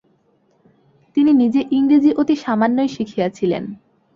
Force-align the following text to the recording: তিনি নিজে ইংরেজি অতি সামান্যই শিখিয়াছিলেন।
তিনি 1.17 1.31
নিজে 1.33 1.61
ইংরেজি 1.71 2.11
অতি 2.13 2.35
সামান্যই 2.35 2.89
শিখিয়াছিলেন। 2.95 3.63